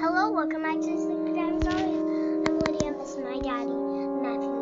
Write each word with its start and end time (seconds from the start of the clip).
Hello, 0.00 0.30
welcome 0.30 0.62
back 0.62 0.76
to 0.76 0.96
Sleepy 0.96 1.34
Time 1.34 1.60
Stories. 1.60 2.46
I'm 2.48 2.58
Lydia, 2.60 2.94
this 2.94 3.10
is 3.10 3.18
my 3.18 3.36
daddy, 3.40 3.74
Matthew. 4.22 4.54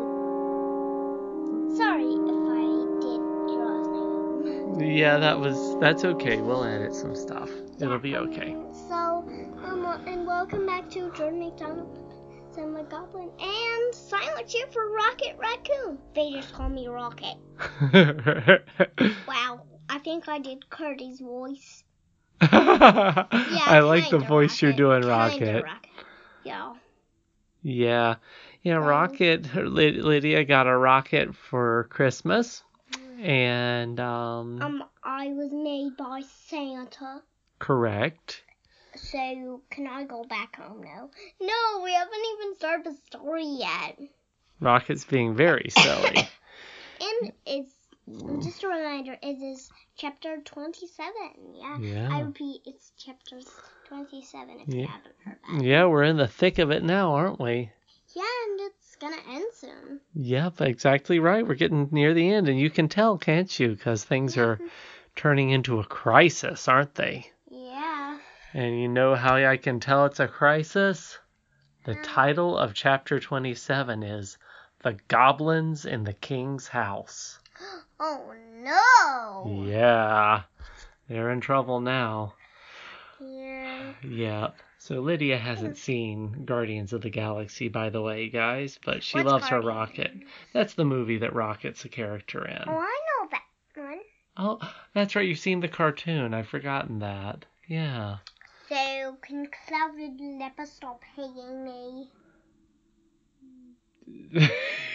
Sorry 1.77 2.09
if 2.09 2.41
I 2.49 2.65
did 3.01 3.21
your 3.53 3.69
last 3.85 4.79
name. 4.79 4.97
Yeah, 4.97 5.19
that 5.19 5.39
was 5.39 5.77
that's 5.79 6.03
okay. 6.05 6.41
We'll 6.41 6.63
edit 6.63 6.95
some 6.95 7.15
stuff. 7.15 7.51
It'll 7.79 7.99
be 7.99 8.17
okay. 8.17 8.55
So, 8.89 8.95
um, 9.63 9.85
and 10.07 10.25
welcome 10.25 10.65
back 10.65 10.89
to 10.91 11.11
Jordan 11.11 11.39
McDonald, 11.39 11.99
Sam 12.55 12.73
Goblin, 12.89 13.29
and 13.39 13.93
silent 13.93 14.47
cheer 14.47 14.65
for 14.71 14.89
Rocket 14.91 15.37
Raccoon. 15.37 15.99
They 16.15 16.31
just 16.31 16.51
call 16.51 16.69
me 16.69 16.87
Rocket. 16.87 17.35
Wow, 19.27 19.61
I 19.87 19.99
think 19.99 20.27
I 20.27 20.39
did 20.39 20.67
Curdie's 20.71 21.19
voice. 21.19 21.83
I 22.41 23.79
like 23.79 24.09
the 24.11 24.19
voice 24.19 24.61
you're 24.61 24.73
doing, 24.73 25.03
Rocket. 25.03 25.63
Rocket. 25.63 25.89
Yeah. 26.43 26.73
Yeah, 27.63 28.15
yeah. 28.61 28.77
Um, 28.77 28.83
Rocket. 28.83 29.55
Lydia 29.55 30.43
got 30.45 30.67
a 30.67 30.77
rocket 30.77 31.35
for 31.35 31.87
Christmas, 31.89 32.63
and 33.21 33.99
um, 33.99 34.61
Um, 34.61 34.83
I 35.03 35.29
was 35.29 35.51
made 35.51 35.97
by 35.97 36.21
Santa. 36.47 37.21
correct. 37.59 38.43
So, 38.95 39.61
can 39.69 39.87
I 39.87 40.03
go 40.05 40.23
back 40.23 40.55
home 40.55 40.81
now? 40.83 41.09
No, 41.41 41.81
we 41.83 41.93
haven't 41.93 42.25
even 42.33 42.55
started 42.55 42.85
the 42.85 42.93
story 43.07 43.45
yet. 43.45 43.99
Rocket's 44.59 45.05
being 45.05 45.35
very 45.35 45.69
silly. 45.69 46.27
And 46.99 47.31
it's 47.45 47.76
Mm. 48.09 48.41
just 48.43 48.63
a 48.63 48.67
reminder, 48.69 49.17
it 49.21 49.41
is 49.41 49.69
chapter 49.97 50.37
27. 50.45 51.13
Yeah. 51.81 52.09
I 52.11 52.21
repeat, 52.21 52.61
it's 52.65 52.93
chapter 52.97 53.39
27 53.89 54.61
if 54.61 54.73
you 54.73 54.81
Yeah. 54.81 54.87
haven't 54.87 55.15
heard 55.25 55.37
that. 55.49 55.63
Yeah, 55.63 55.85
we're 55.85 56.03
in 56.03 56.15
the 56.17 56.27
thick 56.27 56.57
of 56.59 56.71
it 56.71 56.83
now, 56.83 57.13
aren't 57.13 57.39
we? 57.39 57.71
Yeah, 58.15 58.23
and 58.45 58.59
it's 58.61 58.95
gonna 58.95 59.17
end 59.29 59.45
soon. 59.53 59.99
Yep, 60.15 60.61
exactly 60.61 61.19
right. 61.19 61.45
We're 61.45 61.55
getting 61.55 61.89
near 61.91 62.13
the 62.13 62.31
end, 62.31 62.47
and 62.47 62.57
you 62.59 62.69
can 62.69 62.87
tell, 62.87 63.17
can't 63.17 63.59
you? 63.59 63.69
Because 63.69 64.03
things 64.05 64.37
are 64.37 64.57
turning 65.17 65.49
into 65.49 65.79
a 65.79 65.83
crisis, 65.83 66.67
aren't 66.69 66.95
they? 66.95 67.29
Yeah. 67.49 68.19
And 68.53 68.79
you 68.79 68.87
know 68.87 69.15
how 69.15 69.35
I 69.35 69.57
can 69.57 69.79
tell 69.81 70.05
it's 70.05 70.19
a 70.21 70.27
crisis? 70.29 71.19
The 71.83 71.95
How? 71.95 72.01
title 72.03 72.57
of 72.57 72.73
chapter 72.73 73.19
27 73.19 74.01
is 74.03 74.37
The 74.83 74.93
Goblins 75.09 75.85
in 75.85 76.03
the 76.05 76.13
King's 76.13 76.67
House. 76.69 77.39
Oh 77.99 78.31
no! 78.61 79.63
Yeah, 79.65 80.43
they're 81.09 81.31
in 81.31 81.41
trouble 81.41 81.81
now. 81.81 82.35
Yeah. 83.19 83.93
Yep. 84.03 84.55
So 84.77 84.99
Lydia 85.01 85.37
hasn't 85.37 85.73
hmm. 85.73 85.81
seen 85.81 86.45
Guardians 86.45 86.93
of 86.93 87.01
the 87.01 87.09
Galaxy, 87.09 87.67
by 87.67 87.89
the 87.89 88.01
way, 88.01 88.29
guys, 88.29 88.77
but 88.85 89.03
she 89.03 89.17
What's 89.17 89.31
loves 89.31 89.47
her 89.47 89.61
Guardians? 89.61 89.97
Rocket. 89.97 90.11
That's 90.53 90.75
the 90.75 90.85
movie 90.85 91.17
that 91.17 91.33
Rocket's 91.33 91.83
a 91.85 91.89
character 91.89 92.45
in. 92.45 92.63
Oh, 92.67 92.77
I 92.77 92.99
know 93.09 93.29
that 93.31 93.43
one. 93.75 93.99
Oh, 94.37 94.59
that's 94.93 95.15
right. 95.15 95.27
You've 95.27 95.39
seen 95.39 95.59
the 95.59 95.67
cartoon. 95.67 96.33
I've 96.33 96.47
forgotten 96.47 96.99
that. 96.99 97.45
Yeah. 97.67 98.17
So, 98.69 99.17
can 99.21 99.47
Clouded 99.67 100.21
Leopard 100.21 100.67
stop 100.67 101.01
hating 101.15 101.63
me? 101.63 102.11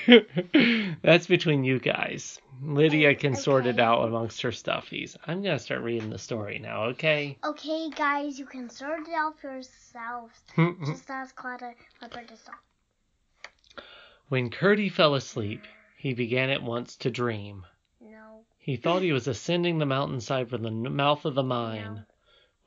That's 1.03 1.27
between 1.27 1.65
you 1.65 1.79
guys. 1.79 2.41
Lydia 2.63 3.15
can 3.15 3.35
sort 3.35 3.67
it 3.67 3.81
out 3.81 4.07
amongst 4.07 4.41
her 4.43 4.51
stuffies. 4.51 5.17
I'm 5.27 5.43
going 5.43 5.57
to 5.57 5.63
start 5.63 5.83
reading 5.83 6.11
the 6.11 6.19
story 6.19 6.59
now, 6.59 6.85
okay? 6.85 7.37
Okay, 7.45 7.91
guys, 7.91 8.39
you 8.39 8.47
can 8.47 8.71
sort 8.71 9.01
it 9.01 9.15
out 9.15 9.39
for 9.41 9.53
yourselves. 9.53 10.35
Hmm, 10.55 10.69
hmm. 10.71 10.85
Just 10.85 11.11
ask 11.11 11.35
Clouded 11.35 11.75
Leopard 12.01 12.29
to 12.29 12.37
stop. 12.37 12.55
when 14.29 14.51
Curdy 14.51 14.89
fell 14.89 15.15
asleep, 15.15 15.63
he 15.97 16.15
began 16.15 16.51
at 16.51 16.63
once 16.63 16.97
to 16.97 17.11
dream. 17.11 17.65
No. 18.01 18.45
He 18.59 18.77
thought 18.77 19.03
he 19.03 19.13
was 19.13 19.27
ascending 19.29 19.79
the 19.79 19.87
mountainside 19.87 20.49
from 20.51 20.63
the 20.63 20.71
mouth 20.71 21.25
of 21.25 21.35
the 21.35 21.43
mine, 21.43 22.05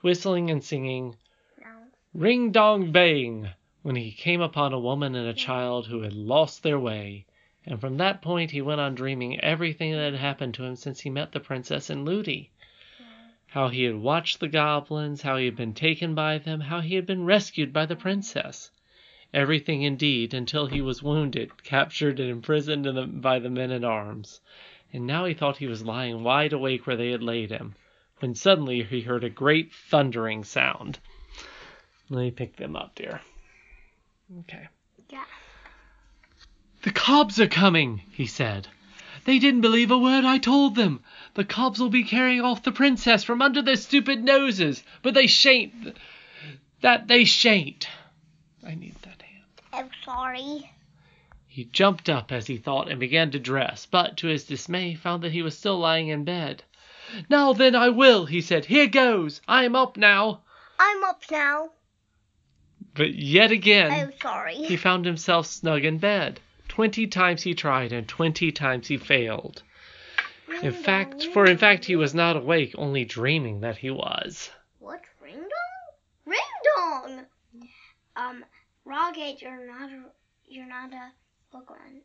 whistling 0.01 0.49
and 0.51 0.63
singing, 0.63 1.15
No. 1.61 1.67
Ring 2.13 2.51
dong 2.51 2.91
bang! 2.91 3.49
When 3.85 3.97
he 3.97 4.11
came 4.11 4.41
upon 4.41 4.73
a 4.73 4.79
woman 4.79 5.13
and 5.13 5.27
a 5.27 5.33
child 5.35 5.85
who 5.85 6.01
had 6.01 6.13
lost 6.13 6.63
their 6.63 6.79
way, 6.79 7.27
and 7.67 7.79
from 7.79 7.97
that 7.97 8.19
point 8.19 8.49
he 8.49 8.59
went 8.59 8.81
on 8.81 8.95
dreaming 8.95 9.39
everything 9.41 9.91
that 9.91 10.11
had 10.11 10.19
happened 10.19 10.55
to 10.55 10.63
him 10.63 10.75
since 10.75 11.01
he 11.01 11.11
met 11.11 11.33
the 11.33 11.39
princess 11.39 11.91
and 11.91 12.03
Lootie. 12.03 12.49
How 13.45 13.67
he 13.67 13.83
had 13.83 13.97
watched 13.97 14.39
the 14.39 14.47
goblins, 14.47 15.21
how 15.21 15.37
he 15.37 15.45
had 15.45 15.55
been 15.55 15.75
taken 15.75 16.15
by 16.15 16.39
them, 16.39 16.61
how 16.61 16.79
he 16.79 16.95
had 16.95 17.05
been 17.05 17.25
rescued 17.25 17.71
by 17.71 17.85
the 17.85 17.95
princess. 17.95 18.71
Everything 19.31 19.83
indeed, 19.83 20.33
until 20.33 20.65
he 20.65 20.81
was 20.81 21.03
wounded, 21.03 21.63
captured, 21.63 22.19
and 22.19 22.31
imprisoned 22.31 23.21
by 23.21 23.37
the 23.37 23.51
men 23.51 23.69
at 23.69 23.83
arms. 23.83 24.41
And 24.93 25.05
now 25.05 25.25
he 25.25 25.35
thought 25.35 25.57
he 25.57 25.67
was 25.67 25.85
lying 25.85 26.23
wide 26.23 26.53
awake 26.53 26.87
where 26.87 26.97
they 26.97 27.11
had 27.11 27.21
laid 27.21 27.51
him, 27.51 27.75
when 28.17 28.33
suddenly 28.33 28.81
he 28.81 29.01
heard 29.01 29.23
a 29.23 29.29
great 29.29 29.71
thundering 29.71 30.43
sound. 30.43 30.97
Let 32.09 32.19
me 32.19 32.31
pick 32.31 32.55
them 32.55 32.75
up, 32.75 32.95
dear. 32.95 33.21
Okay. 34.39 34.67
Yeah. 35.09 35.23
The 36.83 36.91
cobs 36.91 37.39
are 37.39 37.47
coming, 37.47 38.01
he 38.11 38.25
said. 38.25 38.67
They 39.25 39.39
didn't 39.39 39.61
believe 39.61 39.89
a 39.91 39.97
word 39.97 40.23
I 40.23 40.37
told 40.37 40.75
them. 40.75 41.03
The 41.33 41.45
cobs 41.45 41.79
will 41.79 41.89
be 41.89 42.03
carrying 42.03 42.41
off 42.41 42.63
the 42.63 42.71
princess 42.71 43.23
from 43.23 43.41
under 43.41 43.61
their 43.61 43.75
stupid 43.75 44.23
noses, 44.23 44.83
but 45.01 45.13
they 45.13 45.27
shan't. 45.27 45.97
That 46.81 47.07
they 47.07 47.25
shan't. 47.25 47.87
I 48.63 48.75
need 48.75 48.95
that 49.01 49.21
hand. 49.21 49.61
I'm 49.73 49.89
sorry. 50.03 50.71
He 51.47 51.65
jumped 51.65 52.09
up 52.09 52.31
as 52.31 52.47
he 52.47 52.57
thought 52.57 52.89
and 52.89 52.99
began 52.99 53.31
to 53.31 53.39
dress, 53.39 53.85
but 53.85 54.17
to 54.17 54.27
his 54.27 54.43
dismay 54.43 54.93
found 54.93 55.23
that 55.23 55.31
he 55.31 55.41
was 55.41 55.57
still 55.57 55.79
lying 55.79 56.09
in 56.09 56.23
bed. 56.23 56.63
Now 57.29 57.53
then 57.53 57.75
I 57.75 57.89
will, 57.89 58.25
he 58.25 58.41
said. 58.41 58.65
Here 58.65 58.87
goes. 58.87 59.41
I 59.47 59.63
am 59.63 59.75
up 59.75 59.97
now. 59.97 60.41
I'm 60.77 61.03
up 61.03 61.23
now. 61.31 61.69
But 62.95 63.13
yet 63.13 63.51
again. 63.51 63.91
I'm 63.91 64.13
sorry. 64.21 64.55
He 64.55 64.77
found 64.77 65.05
himself 65.05 65.47
snug 65.47 65.83
in 65.83 65.97
bed. 65.97 66.39
Twenty 66.67 67.07
times 67.07 67.43
he 67.43 67.53
tried, 67.53 67.91
and 67.91 68.07
twenty 68.07 68.51
times 68.51 68.87
he 68.87 68.97
failed. 68.97 69.61
In 70.61 70.71
fact, 70.71 71.25
for 71.27 71.45
in 71.45 71.57
fact 71.57 71.85
he 71.85 71.95
was 71.95 72.13
not 72.13 72.37
awake, 72.37 72.75
only 72.77 73.05
dreaming 73.05 73.61
that 73.61 73.77
he 73.77 73.91
was. 73.91 74.49
What? 74.79 75.01
Ring 75.21 75.35
dong? 75.35 75.45
Ring 76.25 76.39
dong! 76.75 77.25
Um, 78.15 78.45
Rocket, 78.85 79.41
you're 79.41 79.65
not 79.65 79.89
a, 79.89 80.03
you're 80.47 80.67
not 80.67 80.93
a, 80.93 81.11
look 81.51 81.71
on. 81.71 82.01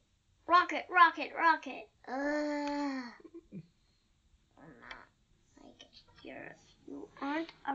Rocket, 0.46 0.86
rocket, 0.90 1.30
rocket. 1.36 1.86
Uh, 2.08 2.12
I'm 2.12 3.12
not, 4.80 5.04
like, 5.62 5.84
you're, 6.22 6.56
you 6.88 7.06
aren't 7.20 7.52
a, 7.68 7.74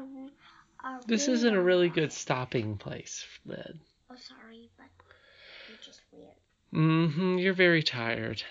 a 0.85 0.99
This 1.07 1.27
isn't 1.27 1.55
a 1.55 1.61
really 1.61 1.89
good 1.89 2.13
stopping 2.13 2.77
place, 2.77 3.25
Lid. 3.45 3.79
Oh, 4.09 4.15
sorry, 4.15 4.69
but 4.77 4.85
you're 5.67 5.77
just 5.83 6.01
weird. 6.11 6.35
Mm-hmm, 6.73 7.39
you're 7.39 7.53
very 7.53 7.81
tired. 7.81 8.43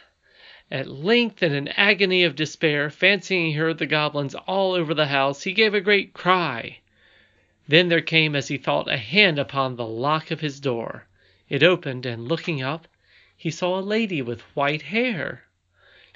At 0.71 0.89
length, 0.89 1.43
in 1.43 1.53
an 1.53 1.69
agony 1.69 2.25
of 2.25 2.35
despair, 2.35 2.91
fancying 2.91 3.47
he 3.47 3.53
heard 3.53 3.79
the 3.79 3.87
goblins 3.87 4.35
all 4.35 4.73
over 4.73 4.95
the 4.95 5.07
house, 5.07 5.43
he 5.43 5.53
gave 5.53 5.75
a 5.75 5.81
great 5.81 6.13
cry. 6.13 6.79
Then 7.69 7.89
there 7.89 8.01
came, 8.01 8.35
as 8.35 8.49
he 8.49 8.59
thought, 8.59 8.91
a 8.91 8.97
hand 8.97 9.39
upon 9.39 9.77
the 9.77 9.87
lock 9.87 10.31
of 10.31 10.41
his 10.41 10.59
door. 10.59 11.07
It 11.49 11.63
opened, 11.63 12.05
and 12.05 12.27
looking 12.27 12.63
up, 12.63 12.89
he 13.37 13.51
saw 13.51 13.79
a 13.79 13.81
lady 13.81 14.23
with 14.23 14.41
white 14.57 14.83
hair, 14.83 15.45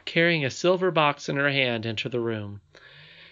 carrying 0.04 0.44
a 0.44 0.50
silver 0.50 0.90
box 0.90 1.28
in 1.28 1.36
her 1.36 1.50
hand, 1.50 1.86
enter 1.86 2.08
the 2.08 2.20
room. 2.20 2.60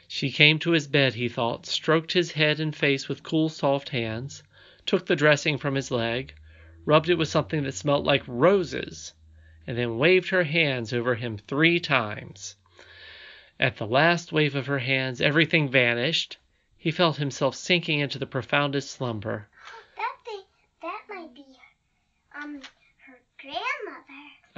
She 0.09 0.31
came 0.31 0.59
to 0.61 0.71
his 0.71 0.87
bed, 0.87 1.15
he 1.15 1.29
thought, 1.29 1.67
stroked 1.67 2.13
his 2.13 2.33
head 2.33 2.61
and 2.61 2.75
face 2.75 3.09
with 3.09 3.23
cool, 3.23 3.49
soft 3.49 3.89
hands, 3.89 4.43
took 4.85 5.07
the 5.07 5.17
dressing 5.17 5.59
from 5.59 5.75
his 5.75 5.91
leg, 5.91 6.33
rubbed 6.85 7.09
it 7.09 7.17
with 7.17 7.29
something 7.29 7.65
that 7.65 7.75
smelt 7.75 8.05
like 8.05 8.23
roses, 8.27 9.15
and 9.67 9.77
then 9.77 9.99
waved 9.99 10.29
her 10.29 10.45
hands 10.45 10.93
over 10.93 11.17
him 11.17 11.39
three 11.39 11.81
times. 11.81 12.57
At 13.59 13.79
the 13.79 13.87
last 13.87 14.33
wave 14.33 14.55
of 14.55 14.67
her 14.67 14.79
hands, 14.79 15.21
everything 15.21 15.69
vanished. 15.69 16.37
He 16.77 16.93
felt 16.93 17.17
himself 17.17 17.57
sinking 17.57 17.99
into 18.01 18.19
the 18.19 18.27
profoundest 18.27 18.91
slumber. 18.91 19.49
That 19.97 20.17
thing, 20.25 20.43
that 20.83 21.03
might 21.09 21.35
be, 21.35 21.45
um, 22.41 22.63
her 23.07 23.19
grandmother. 23.41 23.76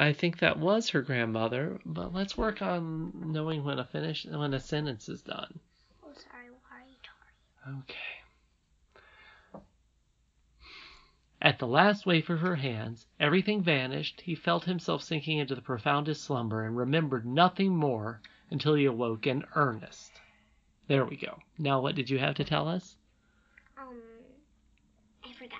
I 0.00 0.12
think 0.12 0.38
that 0.38 0.60
was 0.60 0.90
her 0.90 1.02
grandmother, 1.02 1.80
but 1.84 2.14
let's 2.14 2.38
work 2.38 2.62
on 2.62 3.10
knowing 3.32 3.64
when 3.64 3.80
a 3.80 3.84
finish 3.84 4.24
when 4.24 4.54
a 4.54 4.60
sentence 4.60 5.08
is 5.08 5.22
done. 5.22 5.58
Oh, 6.04 6.12
sorry, 6.12 6.50
why 6.50 6.76
are 6.76 6.86
you 6.86 6.94
talking? 7.02 7.82
Okay. 7.82 7.98
At 11.42 11.58
the 11.58 11.66
last 11.66 12.06
wave 12.06 12.30
of 12.30 12.38
her 12.38 12.54
hands, 12.54 13.06
everything 13.18 13.60
vanished. 13.60 14.20
He 14.20 14.36
felt 14.36 14.64
himself 14.64 15.02
sinking 15.02 15.38
into 15.38 15.56
the 15.56 15.62
profoundest 15.62 16.22
slumber 16.22 16.64
and 16.64 16.76
remembered 16.76 17.26
nothing 17.26 17.74
more 17.74 18.20
until 18.50 18.74
he 18.74 18.84
awoke 18.84 19.26
in 19.26 19.44
earnest. 19.56 20.20
There 20.86 21.04
we 21.04 21.16
go. 21.16 21.40
Now, 21.58 21.80
what 21.80 21.96
did 21.96 22.08
you 22.08 22.20
have 22.20 22.36
to 22.36 22.44
tell 22.44 22.68
us? 22.68 22.96
Um, 23.76 24.00
I 25.24 25.32
forgot. 25.32 25.58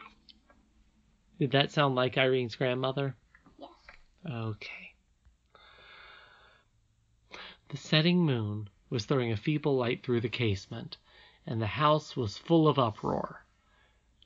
Did 1.41 1.50
that 1.52 1.73
sound 1.73 1.96
like 1.96 2.17
Irene's 2.17 2.55
grandmother? 2.55 3.17
Okay. 4.31 4.95
The 7.71 7.79
setting 7.79 8.27
moon 8.27 8.69
was 8.91 9.07
throwing 9.07 9.33
a 9.33 9.39
feeble 9.39 9.77
light 9.77 10.03
through 10.03 10.21
the 10.21 10.29
casement, 10.29 10.99
and 11.47 11.63
the 11.63 11.67
house 11.67 12.15
was 12.15 12.37
full 12.37 12.69
of 12.69 12.79
uproar. 12.79 13.47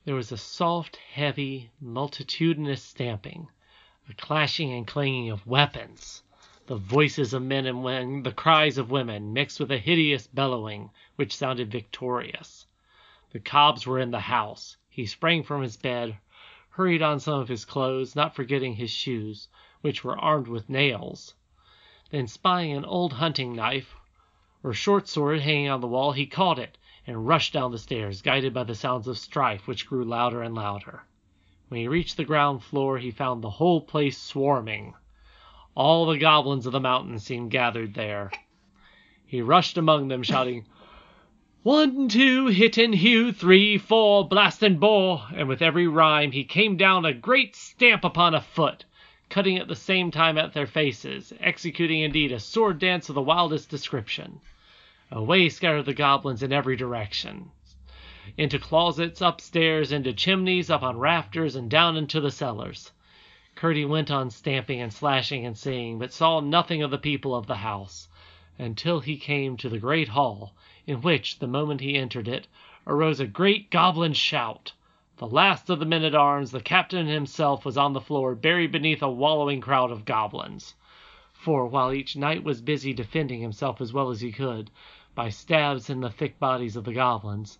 There 0.03 0.15
was 0.15 0.33
a 0.33 0.37
soft, 0.37 0.97
heavy, 0.97 1.71
multitudinous 1.79 2.83
stamping, 2.83 3.47
a 4.09 4.13
clashing 4.13 4.73
and 4.73 4.85
clanging 4.85 5.29
of 5.29 5.47
weapons, 5.47 6.23
the 6.67 6.75
voices 6.75 7.33
of 7.33 7.41
men 7.41 7.65
and 7.65 7.81
women, 7.81 8.23
the 8.23 8.33
cries 8.33 8.77
of 8.77 8.91
women, 8.91 9.31
mixed 9.31 9.57
with 9.57 9.71
a 9.71 9.77
hideous 9.77 10.27
bellowing 10.27 10.91
which 11.15 11.33
sounded 11.33 11.71
victorious. 11.71 12.65
The 13.31 13.39
cobs 13.39 13.87
were 13.87 13.99
in 13.99 14.11
the 14.11 14.19
house. 14.19 14.75
He 14.89 15.05
sprang 15.05 15.43
from 15.43 15.61
his 15.61 15.77
bed, 15.77 16.17
hurried 16.71 17.01
on 17.01 17.21
some 17.21 17.39
of 17.39 17.47
his 17.47 17.63
clothes, 17.63 18.17
not 18.17 18.35
forgetting 18.35 18.75
his 18.75 18.91
shoes, 18.91 19.47
which 19.83 20.01
were 20.01 20.17
armed 20.17 20.47
with 20.47 20.69
nails. 20.69 21.33
Then 22.09 22.25
spying 22.25 22.71
an 22.71 22.85
old 22.85 23.11
hunting 23.11 23.53
knife 23.53 23.93
or 24.63 24.73
short 24.73 25.09
sword 25.09 25.41
hanging 25.41 25.67
on 25.67 25.81
the 25.81 25.87
wall, 25.87 26.13
he 26.13 26.25
caught 26.25 26.57
it 26.57 26.77
and 27.05 27.27
rushed 27.27 27.51
down 27.51 27.73
the 27.73 27.77
stairs, 27.77 28.21
guided 28.21 28.53
by 28.53 28.63
the 28.63 28.75
sounds 28.75 29.09
of 29.09 29.17
strife 29.17 29.67
which 29.67 29.85
grew 29.85 30.05
louder 30.05 30.41
and 30.41 30.55
louder. 30.55 31.03
When 31.67 31.81
he 31.81 31.89
reached 31.89 32.15
the 32.15 32.23
ground 32.23 32.63
floor 32.63 32.97
he 32.97 33.11
found 33.11 33.43
the 33.43 33.49
whole 33.49 33.81
place 33.81 34.17
swarming. 34.17 34.93
All 35.75 36.05
the 36.05 36.17
goblins 36.17 36.65
of 36.65 36.71
the 36.71 36.79
mountain 36.79 37.19
seemed 37.19 37.51
gathered 37.51 37.93
there. 37.93 38.31
He 39.25 39.41
rushed 39.41 39.77
among 39.77 40.07
them, 40.07 40.23
shouting, 40.23 40.65
One, 41.63 42.07
two, 42.07 42.47
hit 42.47 42.77
and 42.77 42.95
hew, 42.95 43.33
three, 43.33 43.77
four, 43.77 44.25
blast 44.25 44.63
and 44.63 44.79
bore, 44.79 45.23
and 45.35 45.49
with 45.49 45.61
every 45.61 45.87
rhyme 45.87 46.31
he 46.31 46.45
came 46.45 46.77
down 46.77 47.03
a 47.03 47.13
great 47.13 47.53
stamp 47.53 48.05
upon 48.05 48.33
a 48.33 48.39
foot, 48.39 48.85
cutting 49.33 49.57
at 49.57 49.67
the 49.67 49.75
same 49.75 50.11
time 50.11 50.37
at 50.37 50.53
their 50.53 50.67
faces, 50.67 51.33
executing 51.39 52.01
indeed 52.01 52.31
a 52.31 52.39
sword 52.39 52.77
dance 52.77 53.09
of 53.09 53.15
the 53.15 53.21
wildest 53.21 53.67
description. 53.67 54.39
Away 55.09 55.49
scattered 55.49 55.87
the 55.87 55.93
goblins 55.95 56.43
in 56.43 56.53
every 56.53 56.75
direction, 56.75 57.49
into 58.37 58.59
closets, 58.59 59.21
upstairs, 59.21 59.91
into 59.91 60.13
chimneys, 60.13 60.69
up 60.69 60.83
on 60.83 60.99
rafters, 60.99 61.55
and 61.55 61.67
down 61.67 61.97
into 61.97 62.21
the 62.21 62.29
cellars. 62.29 62.91
Curdie 63.55 63.85
went 63.85 64.11
on 64.11 64.29
stamping 64.29 64.79
and 64.79 64.93
slashing 64.93 65.47
and 65.47 65.57
singing, 65.57 65.97
but 65.97 66.13
saw 66.13 66.39
nothing 66.39 66.83
of 66.83 66.91
the 66.91 66.99
people 66.99 67.33
of 67.33 67.47
the 67.47 67.55
house, 67.55 68.09
until 68.59 68.99
he 68.99 69.17
came 69.17 69.57
to 69.57 69.67
the 69.67 69.79
great 69.79 70.09
hall, 70.09 70.53
in 70.85 71.01
which, 71.01 71.39
the 71.39 71.47
moment 71.47 71.81
he 71.81 71.95
entered 71.95 72.27
it, 72.27 72.47
arose 72.85 73.19
a 73.19 73.25
great 73.25 73.71
goblin 73.71 74.13
shout. 74.13 74.73
The 75.17 75.27
last 75.27 75.69
of 75.69 75.77
the 75.77 75.85
men 75.85 76.03
at 76.03 76.15
arms, 76.15 76.49
the 76.49 76.59
captain 76.59 77.05
himself, 77.05 77.65
was 77.65 77.77
on 77.77 77.93
the 77.93 78.01
floor, 78.01 78.33
buried 78.33 78.71
beneath 78.71 79.03
a 79.03 79.11
wallowing 79.11 79.61
crowd 79.61 79.91
of 79.91 80.05
goblins. 80.05 80.73
For, 81.33 81.67
while 81.67 81.93
each 81.93 82.15
knight 82.15 82.43
was 82.43 82.63
busy 82.63 82.93
defending 82.93 83.39
himself 83.39 83.79
as 83.79 83.93
well 83.93 84.09
as 84.09 84.21
he 84.21 84.31
could, 84.31 84.71
by 85.13 85.29
stabs 85.29 85.87
in 85.87 85.99
the 85.99 86.09
thick 86.09 86.39
bodies 86.39 86.75
of 86.75 86.83
the 86.83 86.93
goblins, 86.95 87.59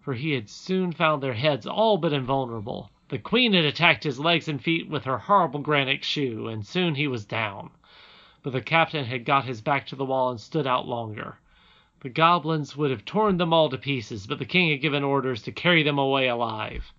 for 0.00 0.14
he 0.14 0.32
had 0.32 0.48
soon 0.50 0.90
found 0.90 1.22
their 1.22 1.34
heads 1.34 1.68
all 1.68 1.98
but 1.98 2.12
invulnerable, 2.12 2.90
the 3.10 3.18
queen 3.20 3.52
had 3.52 3.64
attacked 3.64 4.02
his 4.02 4.18
legs 4.18 4.48
and 4.48 4.60
feet 4.60 4.88
with 4.88 5.04
her 5.04 5.18
horrible 5.18 5.60
granite 5.60 6.02
shoe, 6.04 6.48
and 6.48 6.66
soon 6.66 6.96
he 6.96 7.06
was 7.06 7.24
down. 7.24 7.70
But 8.42 8.52
the 8.54 8.60
captain 8.60 9.04
had 9.04 9.24
got 9.24 9.44
his 9.44 9.60
back 9.60 9.86
to 9.86 9.94
the 9.94 10.04
wall 10.04 10.30
and 10.30 10.40
stood 10.40 10.66
out 10.66 10.88
longer. 10.88 11.38
The 12.00 12.08
goblins 12.08 12.76
would 12.76 12.92
have 12.92 13.04
torn 13.04 13.38
them 13.38 13.52
all 13.52 13.68
to 13.70 13.76
pieces, 13.76 14.28
but 14.28 14.38
the 14.38 14.44
king 14.44 14.70
had 14.70 14.80
given 14.80 15.02
orders 15.02 15.42
to 15.42 15.50
carry 15.50 15.82
them 15.82 15.98
away 15.98 16.28
alive, 16.28 16.92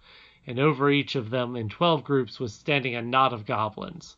and 0.46 0.60
over 0.60 0.92
each 0.92 1.16
of 1.16 1.30
them 1.30 1.56
in 1.56 1.70
twelve 1.70 2.04
groups 2.04 2.38
was 2.38 2.54
standing 2.54 2.96
a 2.96 3.02
knot 3.02 3.32
of 3.32 3.46
goblins, 3.46 4.18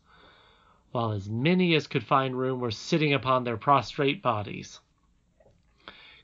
while 0.92 1.12
as 1.12 1.30
many 1.30 1.76
as 1.76 1.86
could 1.86 2.04
find 2.04 2.36
room 2.36 2.60
were 2.60 2.72
sitting 2.72 3.14
upon 3.14 3.44
their 3.44 3.58
prostrate 3.58 4.24
bodies. 4.24 4.80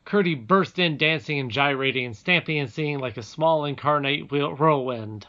Curdie 0.05 0.33
burst 0.33 0.79
in 0.79 0.97
dancing 0.97 1.37
and 1.37 1.51
gyrating 1.51 2.05
and 2.07 2.15
stamping 2.17 2.57
and 2.57 2.67
singing 2.67 2.97
like 2.97 3.17
a 3.17 3.21
small 3.21 3.63
incarnate 3.63 4.31
whirlwind. 4.31 5.27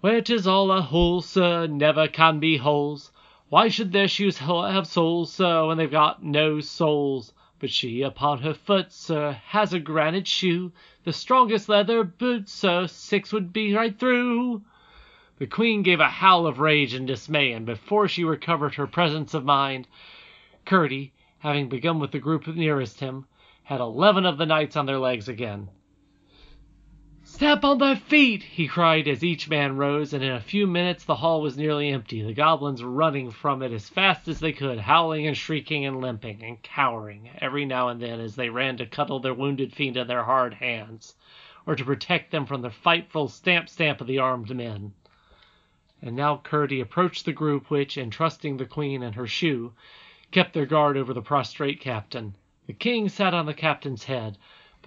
Where 0.00 0.20
'tis 0.20 0.48
all 0.48 0.72
a 0.72 0.82
hole, 0.82 1.20
sir, 1.20 1.68
never 1.68 2.08
can 2.08 2.40
be 2.40 2.56
holes. 2.56 3.12
Why 3.50 3.68
should 3.68 3.92
their 3.92 4.08
shoes 4.08 4.38
have 4.38 4.88
soles, 4.88 5.32
sir, 5.32 5.68
when 5.68 5.78
they've 5.78 5.88
got 5.88 6.24
no 6.24 6.58
soles? 6.58 7.32
But 7.64 7.70
she 7.70 8.02
upon 8.02 8.40
her 8.42 8.52
foot, 8.52 8.92
sir, 8.92 9.40
has 9.46 9.72
a 9.72 9.80
granite 9.80 10.28
shoe, 10.28 10.70
the 11.04 11.14
strongest 11.14 11.66
leather 11.66 12.04
boot, 12.04 12.46
sir, 12.46 12.86
six 12.86 13.32
would 13.32 13.54
be 13.54 13.72
right 13.74 13.98
through. 13.98 14.60
The 15.38 15.46
queen 15.46 15.82
gave 15.82 15.98
a 15.98 16.10
howl 16.10 16.46
of 16.46 16.58
rage 16.58 16.92
and 16.92 17.06
dismay, 17.06 17.52
and 17.52 17.64
before 17.64 18.06
she 18.06 18.22
recovered 18.22 18.74
her 18.74 18.86
presence 18.86 19.32
of 19.32 19.46
mind, 19.46 19.88
Curdie, 20.66 21.14
having 21.38 21.70
begun 21.70 21.98
with 22.00 22.12
the 22.12 22.18
group 22.18 22.46
nearest 22.48 23.00
him, 23.00 23.24
had 23.62 23.80
eleven 23.80 24.26
of 24.26 24.36
the 24.36 24.44
knights 24.44 24.76
on 24.76 24.84
their 24.84 24.98
legs 24.98 25.26
again. 25.26 25.70
Step 27.36 27.64
on 27.64 27.78
their 27.78 27.96
feet! 27.96 28.44
he 28.44 28.68
cried 28.68 29.08
as 29.08 29.24
each 29.24 29.48
man 29.50 29.76
rose, 29.76 30.12
and 30.12 30.22
in 30.22 30.30
a 30.30 30.38
few 30.38 30.68
minutes 30.68 31.02
the 31.04 31.16
hall 31.16 31.42
was 31.42 31.56
nearly 31.56 31.88
empty, 31.88 32.22
the 32.22 32.32
goblins 32.32 32.84
running 32.84 33.28
from 33.32 33.60
it 33.60 33.72
as 33.72 33.88
fast 33.88 34.28
as 34.28 34.38
they 34.38 34.52
could, 34.52 34.78
howling 34.78 35.26
and 35.26 35.36
shrieking 35.36 35.84
and 35.84 36.00
limping 36.00 36.44
and 36.44 36.62
cowering 36.62 37.28
every 37.40 37.64
now 37.64 37.88
and 37.88 38.00
then 38.00 38.20
as 38.20 38.36
they 38.36 38.48
ran 38.50 38.76
to 38.76 38.86
cuddle 38.86 39.18
their 39.18 39.34
wounded 39.34 39.72
feet 39.72 39.96
in 39.96 40.06
their 40.06 40.22
hard 40.22 40.54
hands, 40.54 41.16
or 41.66 41.74
to 41.74 41.84
protect 41.84 42.30
them 42.30 42.46
from 42.46 42.62
the 42.62 42.70
frightful 42.70 43.26
stamp 43.26 43.68
stamp 43.68 44.00
of 44.00 44.06
the 44.06 44.20
armed 44.20 44.54
men. 44.54 44.92
And 46.00 46.14
now 46.14 46.36
Curdie 46.36 46.78
approached 46.80 47.24
the 47.24 47.32
group 47.32 47.68
which, 47.68 47.98
entrusting 47.98 48.58
the 48.58 48.64
queen 48.64 49.02
and 49.02 49.16
her 49.16 49.26
shoe, 49.26 49.72
kept 50.30 50.52
their 50.52 50.66
guard 50.66 50.96
over 50.96 51.12
the 51.12 51.20
prostrate 51.20 51.80
captain. 51.80 52.36
The 52.68 52.74
king 52.74 53.08
sat 53.08 53.34
on 53.34 53.46
the 53.46 53.54
captain's 53.54 54.04
head, 54.04 54.38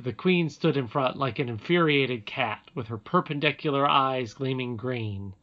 the 0.04 0.13
queen 0.13 0.48
stood 0.48 0.77
in 0.77 0.86
front 0.88 1.18
like 1.18 1.39
an 1.39 1.50
infuriated 1.50 2.24
cat, 2.24 2.62
with 2.75 2.86
her 2.88 3.00
perpendicular 3.00 3.88
eyes 3.89 4.36
gleaming 4.36 4.77
green, 4.77 5.34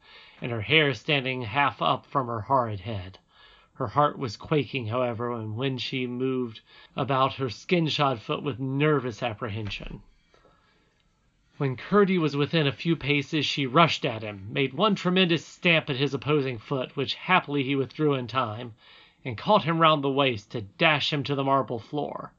and 0.40 0.52
her 0.52 0.60
hair 0.60 0.94
standing 0.94 1.42
half 1.42 1.82
up 1.82 2.06
from 2.06 2.28
her 2.28 2.42
horrid 2.42 2.78
head. 2.78 3.18
Her 3.72 3.88
heart 3.88 4.16
was 4.16 4.36
quaking, 4.36 4.86
however, 4.86 5.32
and 5.32 5.56
when 5.56 5.76
she 5.78 6.06
moved 6.06 6.60
about 6.94 7.34
her 7.34 7.50
skin 7.50 7.88
shod 7.88 8.20
foot 8.20 8.44
with 8.44 8.60
nervous 8.60 9.24
apprehension. 9.24 10.02
When 11.56 11.76
Curdie 11.76 12.18
was 12.18 12.36
within 12.36 12.68
a 12.68 12.70
few 12.70 12.94
paces, 12.94 13.44
she 13.44 13.66
rushed 13.66 14.04
at 14.04 14.22
him, 14.22 14.46
made 14.52 14.72
one 14.72 14.94
tremendous 14.94 15.44
stamp 15.44 15.90
at 15.90 15.96
his 15.96 16.14
opposing 16.14 16.58
foot, 16.58 16.96
which 16.96 17.14
happily 17.14 17.64
he 17.64 17.74
withdrew 17.74 18.14
in 18.14 18.28
time, 18.28 18.74
and 19.24 19.36
caught 19.36 19.64
him 19.64 19.80
round 19.80 20.04
the 20.04 20.08
waist 20.10 20.52
to 20.52 20.60
dash 20.60 21.12
him 21.12 21.24
to 21.24 21.34
the 21.34 21.42
marble 21.42 21.80
floor 21.80 22.30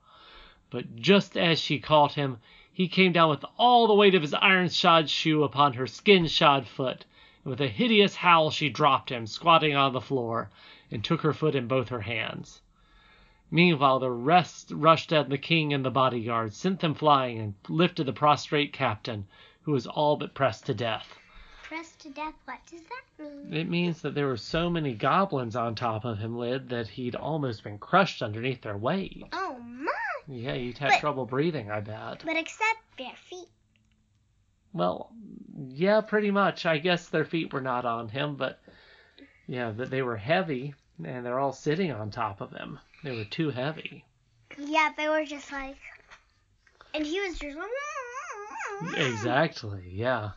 but 0.69 0.95
just 0.95 1.37
as 1.37 1.59
she 1.59 1.79
caught 1.79 2.13
him, 2.13 2.37
he 2.71 2.87
came 2.87 3.13
down 3.13 3.29
with 3.29 3.45
all 3.57 3.87
the 3.87 3.93
weight 3.93 4.15
of 4.15 4.21
his 4.21 4.33
iron 4.33 4.67
shod 4.67 5.09
shoe 5.09 5.43
upon 5.43 5.73
her 5.73 5.87
skin 5.87 6.27
shod 6.27 6.67
foot, 6.67 7.05
and 7.43 7.51
with 7.51 7.61
a 7.61 7.67
hideous 7.67 8.15
howl 8.15 8.51
she 8.51 8.69
dropped 8.69 9.09
him, 9.09 9.25
squatting 9.25 9.75
on 9.75 9.93
the 9.93 10.01
floor, 10.01 10.49
and 10.91 11.03
took 11.03 11.21
her 11.21 11.33
foot 11.33 11.55
in 11.55 11.67
both 11.67 11.89
her 11.89 12.01
hands. 12.01 12.61
Meanwhile 13.51 13.99
the 13.99 14.11
rest 14.11 14.71
rushed 14.73 15.13
at 15.13 15.29
the 15.29 15.37
king 15.37 15.71
and 15.71 15.85
the 15.85 15.91
bodyguard, 15.91 16.53
sent 16.53 16.79
them 16.79 16.95
flying, 16.95 17.39
and 17.39 17.53
lifted 17.69 18.05
the 18.05 18.13
prostrate 18.13 18.73
captain, 18.73 19.27
who 19.61 19.71
was 19.71 19.87
all 19.87 20.17
but 20.17 20.33
pressed 20.33 20.65
to 20.65 20.73
death. 20.73 21.17
Pressed 21.63 21.99
to 22.01 22.09
death, 22.09 22.35
what 22.45 22.59
does 22.69 22.81
that 22.83 23.23
mean? 23.23 23.53
It 23.53 23.69
means 23.69 24.01
that 24.01 24.15
there 24.15 24.27
were 24.27 24.37
so 24.37 24.69
many 24.69 24.93
goblins 24.93 25.55
on 25.55 25.75
top 25.75 26.05
of 26.05 26.17
him, 26.17 26.35
Lyd, 26.35 26.69
that 26.69 26.89
he'd 26.89 27.15
almost 27.15 27.63
been 27.63 27.77
crushed 27.77 28.21
underneath 28.21 28.61
their 28.61 28.77
weight. 28.77 29.23
Oh 29.31 29.57
my! 29.59 29.94
Yeah, 30.27 30.53
you'd 30.53 30.77
have 30.79 30.89
But- 30.91 30.99
trouble 30.99 31.25
breathing, 31.25 31.69
I 31.71 31.81
bet. 31.81 32.23
But 32.25 32.37
except 32.37 32.79
their 32.97 33.13
feet. 33.29 33.47
Well, 34.73 35.11
yeah, 35.69 36.01
pretty 36.01 36.31
much. 36.31 36.65
I 36.65 36.79
guess 36.79 37.07
their 37.07 37.25
feet 37.25 37.53
were 37.53 37.61
not 37.61 37.85
on 37.85 38.09
him, 38.09 38.35
but 38.35 38.59
yeah, 39.47 39.71
that 39.71 39.89
they 39.89 40.01
were 40.01 40.17
heavy, 40.17 40.73
and 41.03 41.25
they're 41.25 41.39
all 41.39 41.53
sitting 41.53 41.91
on 41.91 42.11
top 42.11 42.41
of 42.41 42.51
him. 42.51 42.79
They 43.03 43.15
were 43.15 43.25
too 43.25 43.51
heavy. 43.51 44.03
Yeah, 44.57 44.91
they 44.97 45.07
were 45.07 45.25
just 45.25 45.51
like, 45.51 45.77
and 46.93 47.05
he 47.05 47.21
was 47.21 47.37
just. 47.39 47.57
Exactly, 48.97 49.89
yeah. 49.91 50.31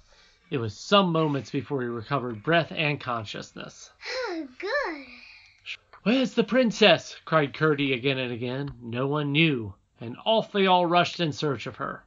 It 0.51 0.59
was 0.59 0.77
some 0.77 1.11
moments 1.13 1.51
before 1.51 1.83
he 1.83 1.89
recovered 1.89 2.43
breath 2.43 2.73
and 2.75 3.01
consciousness. 3.01 3.91
Oh, 4.31 4.47
good. 4.61 5.07
Where's 6.11 6.33
the 6.33 6.43
princess? 6.43 7.17
cried 7.27 7.53
Curdie 7.53 7.93
again 7.93 8.17
and 8.17 8.33
again. 8.33 8.79
No 8.81 9.07
one 9.07 9.31
knew, 9.31 9.75
and 10.01 10.17
off 10.25 10.51
they 10.51 10.67
all 10.67 10.87
rushed 10.87 11.21
in 11.21 11.35
search 11.35 11.67
of 11.67 11.77
her. 11.77 12.07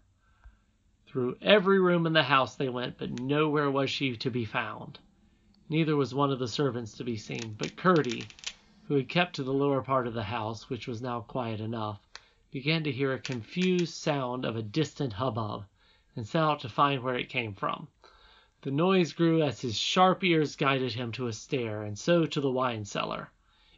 Through 1.06 1.38
every 1.40 1.80
room 1.80 2.08
in 2.08 2.14
the 2.14 2.24
house 2.24 2.56
they 2.56 2.68
went, 2.68 2.98
but 2.98 3.12
nowhere 3.12 3.70
was 3.70 3.92
she 3.92 4.18
to 4.18 4.32
be 4.32 4.44
found. 4.44 4.98
Neither 5.70 5.96
was 5.96 6.16
one 6.16 6.32
of 6.32 6.40
the 6.40 6.48
servants 6.48 6.98
to 6.98 7.04
be 7.04 7.16
seen, 7.16 7.54
but 7.54 7.76
Curdie, 7.78 8.32
who 8.86 8.96
had 8.96 9.08
kept 9.08 9.36
to 9.36 9.44
the 9.44 9.54
lower 9.54 9.84
part 9.84 10.08
of 10.08 10.16
the 10.16 10.24
house, 10.24 10.68
which 10.68 10.88
was 10.88 11.04
now 11.04 11.22
quiet 11.22 11.60
enough, 11.60 12.00
began 12.50 12.84
to 12.86 12.92
hear 12.92 13.14
a 13.14 13.20
confused 13.20 13.94
sound 13.94 14.46
of 14.46 14.56
a 14.56 14.64
distant 14.64 15.14
hubbub, 15.14 15.66
and 16.16 16.26
set 16.26 16.42
out 16.42 16.60
to 16.62 16.70
find 16.70 17.04
where 17.04 17.20
it 17.20 17.30
came 17.30 17.54
from. 17.54 17.88
The 18.64 18.72
noise 18.72 19.14
grew 19.14 19.44
as 19.44 19.62
his 19.62 19.78
sharp 19.78 20.24
ears 20.24 20.56
guided 20.56 20.94
him 20.94 21.12
to 21.12 21.28
a 21.28 21.34
stair, 21.34 21.84
and 21.84 22.00
so 22.00 22.26
to 22.26 22.42
the 22.42 22.50
wine 22.50 22.84
cellar. 22.84 23.30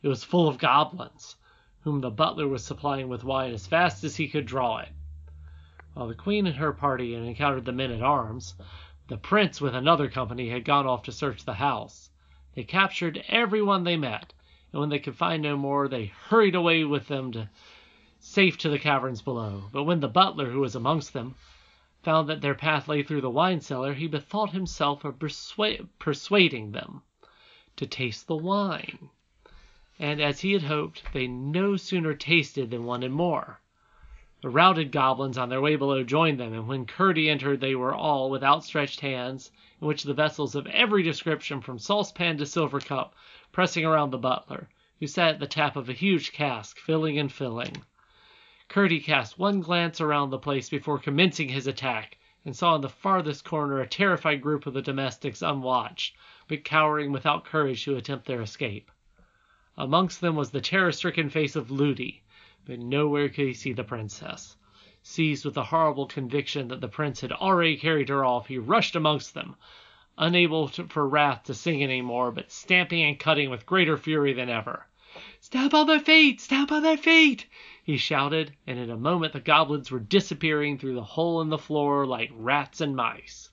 It 0.04 0.10
was 0.10 0.26
full 0.26 0.50
of 0.50 0.58
goblins, 0.58 1.38
whom 1.84 2.02
the 2.02 2.12
butler 2.12 2.46
was 2.46 2.62
supplying 2.62 3.08
with 3.08 3.24
wine 3.24 3.54
as 3.54 3.68
fast 3.68 4.04
as 4.04 4.18
he 4.18 4.28
could 4.28 4.46
draw 4.46 4.80
it. 4.80 4.90
While 5.94 6.10
the 6.10 6.14
queen 6.14 6.46
and 6.46 6.58
her 6.58 6.74
party 6.74 7.14
had 7.14 7.24
encountered 7.24 7.64
the 7.64 7.72
men 7.72 7.90
at 7.90 8.02
arms, 8.02 8.54
the 9.08 9.16
prince 9.16 9.62
with 9.62 9.74
another 9.74 10.10
company 10.10 10.50
had 10.50 10.66
gone 10.66 10.86
off 10.86 11.04
to 11.04 11.14
search 11.14 11.46
the 11.46 11.54
house. 11.54 12.10
They 12.54 12.66
captured 12.66 13.24
every 13.30 13.62
one 13.62 13.86
they 13.86 13.96
met, 13.96 14.34
and 14.74 14.82
when 14.82 14.90
they 14.90 15.00
could 15.00 15.16
find 15.16 15.42
no 15.42 15.56
more 15.56 15.88
they 15.88 16.08
hurried 16.08 16.56
away 16.56 16.84
with 16.84 17.08
them 17.08 17.32
to 17.32 17.50
safe 18.20 18.58
to 18.58 18.68
the 18.70 18.80
caverns 18.80 19.22
below. 19.22 19.70
But 19.72 19.84
when 19.86 20.02
the 20.02 20.10
butler, 20.10 20.50
who 20.50 20.60
was 20.60 20.76
amongst 20.76 21.14
them, 21.14 21.36
found 22.02 22.28
that 22.28 22.42
their 22.42 22.56
path 22.56 22.90
lay 22.90 23.04
through 23.04 23.22
the 23.22 23.30
wine 23.30 23.62
cellar, 23.62 23.94
he 23.94 24.08
bethought 24.08 24.52
himself 24.52 25.06
of 25.06 25.18
persua- 25.18 25.88
persuading 25.98 26.74
them 26.74 27.04
to 27.78 27.88
taste 27.88 28.28
the 28.28 28.36
wine. 28.36 29.10
And 30.06 30.20
as 30.20 30.42
he 30.42 30.52
had 30.52 30.64
hoped, 30.64 31.02
they 31.14 31.28
no 31.28 31.78
sooner 31.78 32.14
tasted 32.14 32.72
than 32.72 32.84
wanted 32.84 33.12
more. 33.12 33.62
The 34.42 34.50
routed 34.50 34.92
goblins 34.92 35.38
on 35.38 35.48
their 35.48 35.62
way 35.62 35.78
below 35.78 36.04
joined 36.04 36.42
them, 36.42 36.52
and 36.52 36.68
when 36.68 36.86
Curdie 36.86 37.30
entered 37.30 37.62
they 37.62 37.74
were 37.74 37.96
all, 37.96 38.30
with 38.30 38.44
outstretched 38.44 39.00
hands, 39.00 39.50
in 39.80 39.88
which 39.88 40.04
the 40.04 40.14
vessels 40.14 40.56
of 40.56 40.68
every 40.68 41.04
description, 41.04 41.62
from 41.62 41.80
saucepan 41.80 42.38
to 42.40 42.46
silver 42.46 42.82
cup, 42.82 43.16
pressing 43.54 43.86
around 43.86 44.10
the 44.12 44.18
butler, 44.18 44.68
who 45.00 45.08
sat 45.08 45.36
at 45.36 45.40
the 45.40 45.48
tap 45.48 45.78
of 45.78 45.88
a 45.88 45.94
huge 45.94 46.34
cask, 46.34 46.78
filling 46.80 47.18
and 47.18 47.32
filling. 47.32 47.82
Curdie 48.68 49.00
cast 49.00 49.40
one 49.40 49.62
glance 49.62 50.02
around 50.02 50.32
the 50.32 50.38
place 50.38 50.70
before 50.70 51.00
commencing 51.00 51.48
his 51.48 51.66
attack, 51.66 52.18
and 52.44 52.54
saw 52.54 52.76
in 52.76 52.82
the 52.82 52.90
farthest 52.90 53.46
corner 53.46 53.80
a 53.80 53.88
terrified 53.88 54.42
group 54.42 54.66
of 54.68 54.74
the 54.74 54.82
domestics 54.82 55.42
unwatched, 55.42 56.14
but 56.50 56.66
cowering 56.66 57.14
without 57.14 57.46
courage 57.46 57.86
to 57.86 57.96
attempt 57.96 58.26
their 58.26 58.42
escape. 58.42 58.92
Amongst 59.75 60.22
them 60.22 60.36
was 60.36 60.51
the 60.51 60.62
terror-stricken 60.62 61.32
face 61.32 61.56
of 61.56 61.72
Lootie, 61.72 62.22
but 62.63 62.77
nowhere 62.77 63.27
could 63.27 63.48
he 63.48 63.53
see 63.56 63.74
the 63.74 63.84
princess. 63.84 64.56
Seized 65.01 65.46
with 65.46 65.56
the 65.56 65.63
horrible 65.63 66.06
conviction 66.06 66.68
that 66.68 66.80
the 66.80 66.88
prince 66.88 67.22
had 67.22 67.32
already 67.32 67.75
carried 67.75 68.10
her 68.10 68.24
off, 68.24 68.50
he 68.50 68.60
rushed 68.60 68.96
amongst 68.96 69.34
them, 69.34 69.56
unable 70.15 70.68
to, 70.70 70.86
for 70.86 71.10
wrath 71.10 71.46
to 71.46 71.56
sing 71.56 71.82
any 71.82 72.03
more, 72.03 72.32
but 72.32 72.51
stamping 72.51 73.01
and 73.01 73.18
cutting 73.18 73.50
with 73.50 73.65
greater 73.65 73.98
fury 73.98 74.32
than 74.32 74.48
ever. 74.48 74.86
"Stamp 75.39 75.74
on 75.74 75.88
their 75.88 76.00
feet! 76.00 76.39
Stamp 76.39 76.72
on 76.72 76.84
their 76.84 76.96
feet!" 76.96 77.48
he 77.84 77.98
shouted, 77.98 78.56
and 78.68 78.77
in 78.77 78.92
a 78.92 78.96
moment 78.96 79.34
the 79.34 79.39
goblins 79.39 79.89
were 79.89 80.00
disappearing 80.00 80.77
through 80.77 80.94
the 80.94 81.03
hole 81.03 81.42
in 81.42 81.50
the 81.50 81.58
floor 81.58 82.06
like 82.06 82.30
rats 82.36 82.80
and 82.80 82.96
mice. 82.96 83.50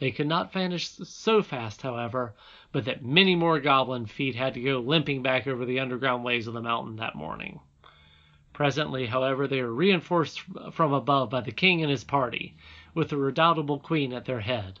They 0.00 0.12
could 0.12 0.28
not 0.28 0.52
vanish 0.52 0.86
so 0.90 1.42
fast, 1.42 1.82
however, 1.82 2.32
but 2.70 2.84
that 2.84 3.04
many 3.04 3.34
more 3.34 3.58
goblin 3.58 4.06
feet 4.06 4.36
had 4.36 4.54
to 4.54 4.60
go 4.62 4.78
limping 4.78 5.24
back 5.24 5.48
over 5.48 5.64
the 5.64 5.80
underground 5.80 6.22
ways 6.22 6.46
of 6.46 6.54
the 6.54 6.62
mountain 6.62 6.94
that 6.96 7.16
morning. 7.16 7.58
Presently, 8.52 9.06
however, 9.06 9.48
they 9.48 9.60
were 9.60 9.74
reinforced 9.74 10.38
from 10.70 10.92
above 10.92 11.30
by 11.30 11.40
the 11.40 11.50
king 11.50 11.82
and 11.82 11.90
his 11.90 12.04
party, 12.04 12.54
with 12.94 13.08
the 13.08 13.16
redoubtable 13.16 13.80
queen 13.80 14.12
at 14.12 14.24
their 14.24 14.38
head. 14.42 14.78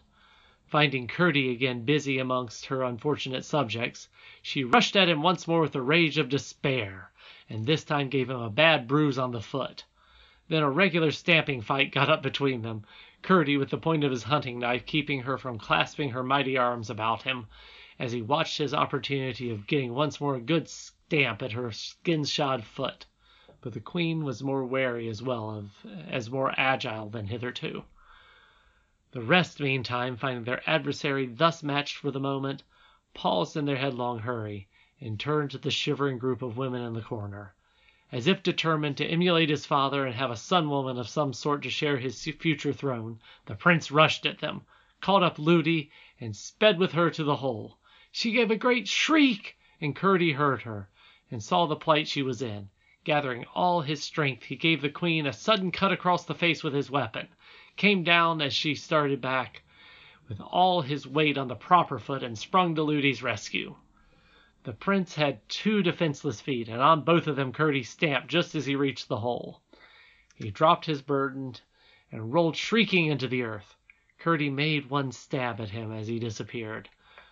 Finding 0.66 1.08
Curdie 1.08 1.50
again 1.50 1.84
busy 1.84 2.20
amongst 2.20 2.66
her 2.66 2.84
unfortunate 2.84 3.44
subjects, 3.44 4.08
she 4.40 4.62
rushed 4.62 4.94
at 4.94 5.08
him 5.08 5.20
once 5.20 5.48
more 5.48 5.62
with 5.62 5.72
the 5.72 5.82
rage 5.82 6.16
of 6.18 6.28
despair, 6.28 7.10
and 7.50 7.66
this 7.66 7.82
time 7.82 8.08
gave 8.08 8.30
him 8.30 8.40
a 8.40 8.48
bad 8.50 8.86
bruise 8.86 9.18
on 9.18 9.32
the 9.32 9.40
foot. 9.40 9.82
Then 10.48 10.62
a 10.62 10.70
regular 10.70 11.10
stamping 11.10 11.60
fight 11.60 11.92
got 11.92 12.08
up 12.08 12.22
between 12.22 12.62
them, 12.62 12.86
Curdie 13.20 13.58
with 13.58 13.68
the 13.68 13.76
point 13.76 14.02
of 14.02 14.10
his 14.10 14.22
hunting 14.22 14.58
knife 14.58 14.86
keeping 14.86 15.20
her 15.20 15.36
from 15.36 15.58
clasping 15.58 16.08
her 16.12 16.22
mighty 16.22 16.56
arms 16.56 16.88
about 16.88 17.24
him, 17.24 17.48
as 17.98 18.12
he 18.12 18.22
watched 18.22 18.56
his 18.56 18.72
opportunity 18.72 19.50
of 19.50 19.66
getting 19.66 19.92
once 19.92 20.22
more 20.22 20.36
a 20.36 20.40
good 20.40 20.66
stamp 20.66 21.42
at 21.42 21.52
her 21.52 21.70
skin-shod 21.70 22.64
foot 22.64 23.04
but 23.60 23.72
the 23.74 23.80
queen 23.80 24.24
was 24.24 24.42
more 24.42 24.64
wary 24.64 25.08
as 25.08 25.20
well 25.22 25.50
of 25.50 25.84
as 26.08 26.30
more 26.30 26.54
agile 26.56 27.10
than 27.10 27.26
hitherto. 27.26 27.84
The 29.10 29.20
rest, 29.20 29.60
meantime, 29.60 30.16
finding 30.16 30.44
their 30.44 30.62
adversary 30.66 31.26
thus 31.26 31.62
matched 31.62 31.96
for 31.96 32.10
the 32.10 32.20
moment, 32.20 32.62
paused 33.14 33.56
in 33.56 33.64
their 33.64 33.76
headlong 33.76 34.20
hurry, 34.20 34.68
and 35.00 35.18
turned 35.18 35.50
to 35.50 35.58
the 35.58 35.70
shivering 35.72 36.18
group 36.18 36.40
of 36.40 36.56
women 36.56 36.82
in 36.82 36.92
the 36.94 37.02
corner. 37.02 37.54
As 38.10 38.26
if 38.26 38.42
determined 38.42 38.96
to 38.96 39.06
emulate 39.06 39.50
his 39.50 39.66
father 39.66 40.06
and 40.06 40.14
have 40.14 40.30
a 40.30 40.34
son 40.36 40.70
woman 40.70 40.96
of 40.96 41.10
some 41.10 41.34
sort 41.34 41.62
to 41.64 41.68
share 41.68 41.98
his 41.98 42.24
future 42.24 42.72
throne, 42.72 43.20
the 43.44 43.54
prince 43.54 43.90
rushed 43.90 44.24
at 44.24 44.38
them, 44.38 44.62
caught 45.02 45.22
up 45.22 45.38
Lootie, 45.38 45.90
and 46.18 46.34
sped 46.34 46.78
with 46.78 46.92
her 46.92 47.10
to 47.10 47.22
the 47.22 47.36
hole. 47.36 47.76
She 48.10 48.32
gave 48.32 48.50
a 48.50 48.56
great 48.56 48.88
shriek, 48.88 49.58
and 49.78 49.94
Curdie 49.94 50.32
heard 50.32 50.62
her, 50.62 50.88
and 51.30 51.42
saw 51.42 51.66
the 51.66 51.76
plight 51.76 52.08
she 52.08 52.22
was 52.22 52.40
in. 52.40 52.70
Gathering 53.04 53.44
all 53.54 53.82
his 53.82 54.02
strength, 54.02 54.44
he 54.44 54.56
gave 54.56 54.80
the 54.80 54.88
queen 54.88 55.26
a 55.26 55.32
sudden 55.34 55.70
cut 55.70 55.92
across 55.92 56.24
the 56.24 56.34
face 56.34 56.64
with 56.64 56.72
his 56.72 56.90
weapon, 56.90 57.28
came 57.76 58.04
down 58.04 58.40
as 58.40 58.54
she 58.54 58.74
started 58.74 59.20
back 59.20 59.62
with 60.30 60.40
all 60.40 60.80
his 60.80 61.06
weight 61.06 61.36
on 61.36 61.48
the 61.48 61.54
proper 61.54 61.98
foot, 61.98 62.22
and 62.22 62.38
sprung 62.38 62.74
to 62.74 62.82
Lootie's 62.82 63.22
rescue. 63.22 63.76
The 64.64 64.72
prince 64.72 65.14
had 65.14 65.48
two 65.48 65.84
defenseless 65.84 66.40
feet, 66.40 66.66
and 66.68 66.82
on 66.82 67.02
both 67.04 67.28
of 67.28 67.36
them 67.36 67.52
Curdie 67.52 67.84
stamped 67.84 68.26
just 68.26 68.56
as 68.56 68.66
he 68.66 68.74
reached 68.74 69.06
the 69.06 69.20
hole. 69.20 69.62
He 70.34 70.50
dropped 70.50 70.86
his 70.86 71.00
burden 71.00 71.54
and 72.10 72.32
rolled 72.32 72.56
shrieking 72.56 73.06
into 73.06 73.28
the 73.28 73.44
earth. 73.44 73.76
Curdie 74.18 74.50
made 74.50 74.90
one 74.90 75.12
stab 75.12 75.60
at 75.60 75.70
him 75.70 75.92
as 75.92 76.08
he 76.08 76.18
disappeared, 76.18 76.88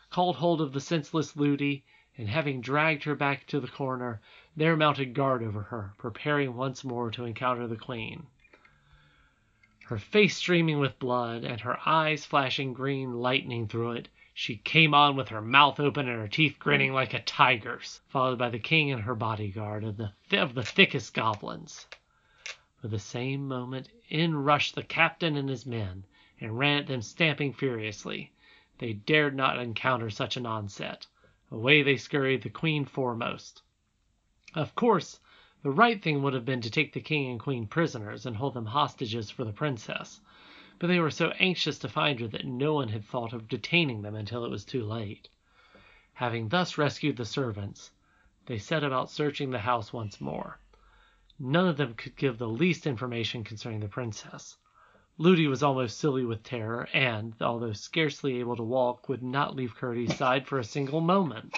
caught 0.09 0.37
hold 0.37 0.61
of 0.61 0.73
the 0.73 0.81
senseless 0.81 1.35
Lootie, 1.37 1.83
and 2.17 2.29
having 2.29 2.61
dragged 2.61 3.03
her 3.03 3.17
back 3.17 3.45
to 3.49 3.59
the 3.59 3.67
corner, 3.67 4.21
there 4.55 4.77
mounted 4.77 5.13
guard 5.13 5.43
over 5.43 5.63
her, 5.63 5.95
preparing 5.99 6.55
once 6.55 6.85
more 6.85 7.11
to 7.11 7.25
encounter 7.25 7.67
the 7.67 7.75
queen. 7.75 8.29
Her 9.87 9.99
face 9.99 10.37
streaming 10.37 10.79
with 10.79 11.01
blood, 11.01 11.43
and 11.43 11.61
her 11.63 11.81
eyes 11.85 12.25
flashing 12.25 12.73
green 12.73 13.15
lightning 13.15 13.67
through 13.67 13.91
it, 13.95 14.09
she 14.39 14.59
came 14.59 14.93
on 14.93 15.17
with 15.17 15.31
her 15.31 15.41
mouth 15.41 15.81
open 15.81 16.07
and 16.07 16.21
her 16.21 16.29
teeth 16.29 16.57
hmm. 16.57 16.63
grinning 16.63 16.93
like 16.93 17.15
a 17.15 17.23
tiger's, 17.23 18.03
followed 18.07 18.37
by 18.39 18.51
the 18.51 18.59
king 18.59 18.91
and 18.93 19.01
her 19.05 19.15
bodyguard 19.15 19.83
of 19.83 19.97
the, 19.97 20.13
of 20.33 20.53
the 20.53 20.63
thickest 20.63 21.15
goblins. 21.15 21.87
For 22.79 22.89
the 22.89 22.99
same 22.99 23.49
moment 23.49 23.89
in 24.11 24.35
rushed 24.37 24.75
the 24.75 24.83
captain 24.83 25.39
and 25.39 25.49
his 25.49 25.65
men, 25.65 26.05
and 26.39 26.59
ran 26.59 26.81
at 26.81 26.87
them 26.87 27.01
stamping 27.01 27.55
furiously. 27.55 28.31
They 28.77 28.93
dared 28.93 29.35
not 29.35 29.59
encounter 29.59 30.11
such 30.11 30.37
an 30.37 30.45
onset. 30.45 31.07
Away 31.51 31.83
they 31.83 31.97
scurried, 31.97 32.43
the 32.43 32.51
queen 32.51 32.85
foremost. 32.85 33.63
Of 34.55 34.75
course, 34.75 35.19
the 35.63 35.71
right 35.71 36.03
thing 36.03 36.23
would 36.23 36.35
have 36.35 36.45
been 36.45 36.61
to 36.61 36.71
take 36.71 36.93
the 36.93 37.01
king 37.01 37.31
and 37.31 37.41
queen 37.41 37.67
prisoners 37.67 38.27
and 38.27 38.37
hold 38.37 38.53
them 38.53 38.67
hostages 38.67 39.31
for 39.31 39.45
the 39.45 39.53
princess, 39.55 40.21
but 40.79 40.89
they 40.89 41.01
were 41.01 41.11
so 41.11 41.31
anxious 41.39 41.79
to 41.79 41.89
find 41.89 42.21
her 42.21 42.29
that 42.29 42.45
no 42.45 42.75
one 42.75 42.89
had 42.89 43.05
thought 43.05 43.33
of 43.33 43.49
detaining 43.49 44.03
them 44.03 44.15
until 44.15 44.45
it 44.45 44.51
was 44.51 44.65
too 44.65 44.85
late. 44.85 45.29
Having 46.13 46.49
thus 46.49 46.77
rescued 46.77 47.17
the 47.17 47.25
servants, 47.25 47.91
they 48.47 48.59
set 48.59 48.85
about 48.85 49.11
searching 49.11 49.51
the 49.51 49.59
house 49.59 49.93
once 49.93 50.21
more. 50.21 50.59
None 51.39 51.67
of 51.67 51.77
them 51.77 51.95
could 51.95 52.17
give 52.17 52.39
the 52.39 52.49
least 52.49 52.87
information 52.87 53.43
concerning 53.45 53.81
the 53.81 53.89
princess. 53.89 54.57
Lootie 55.19 55.47
was 55.47 55.63
almost 55.63 55.99
silly 55.99 56.25
with 56.25 56.43
terror, 56.43 56.89
and, 56.93 57.35
although 57.41 57.73
scarcely 57.73 58.39
able 58.39 58.57
to 58.57 58.63
walk, 58.63 59.09
would 59.09 59.23
not 59.23 59.57
leave 59.57 59.75
Curdie's 59.75 60.15
side 60.17 60.47
for 60.47 60.59
a 60.59 60.65
single 60.65 61.01
moment. 61.01 61.57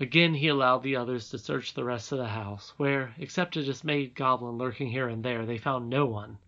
Again 0.00 0.34
he 0.34 0.48
allowed 0.48 0.82
the 0.82 0.96
others 0.96 1.28
to 1.28 1.38
search 1.38 1.74
the 1.74 1.84
rest 1.84 2.10
of 2.10 2.18
the 2.18 2.28
house, 2.28 2.72
where, 2.78 3.14
except 3.18 3.56
a 3.56 3.62
dismayed 3.62 4.14
goblin 4.14 4.56
lurking 4.58 4.88
here 4.88 5.08
and 5.08 5.22
there, 5.22 5.46
they 5.46 5.58
found 5.58 5.88
no 5.88 6.06
one, 6.06 6.38